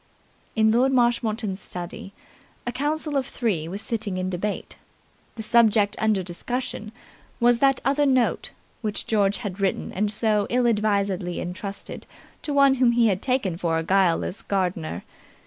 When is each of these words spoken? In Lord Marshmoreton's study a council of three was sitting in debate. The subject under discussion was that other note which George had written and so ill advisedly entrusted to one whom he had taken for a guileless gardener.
In 0.55 0.71
Lord 0.71 0.91
Marshmoreton's 0.91 1.59
study 1.61 2.11
a 2.65 2.71
council 2.71 3.15
of 3.15 3.27
three 3.27 3.67
was 3.67 3.83
sitting 3.83 4.17
in 4.17 4.31
debate. 4.31 4.75
The 5.35 5.43
subject 5.43 5.95
under 5.99 6.23
discussion 6.23 6.91
was 7.39 7.59
that 7.59 7.79
other 7.85 8.07
note 8.07 8.49
which 8.81 9.05
George 9.05 9.37
had 9.37 9.59
written 9.59 9.91
and 9.93 10.11
so 10.11 10.47
ill 10.49 10.65
advisedly 10.65 11.39
entrusted 11.39 12.07
to 12.41 12.51
one 12.51 12.73
whom 12.81 12.93
he 12.93 13.09
had 13.09 13.21
taken 13.21 13.57
for 13.57 13.77
a 13.77 13.83
guileless 13.83 14.41
gardener. 14.41 15.03